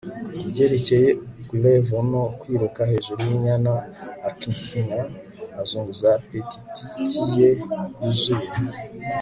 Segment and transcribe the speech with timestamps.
[0.39, 1.09] kubyerekeye
[1.41, 3.73] ukleevo no kwiruka hejuru yinyana.
[4.29, 4.99] aksinya,
[5.59, 7.49] azunguza petitiki ye
[8.01, 8.49] yuzuye